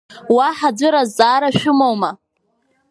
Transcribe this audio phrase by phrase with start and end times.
[0.35, 2.11] Уаҳа аӡәыр зҵаара шәымоума?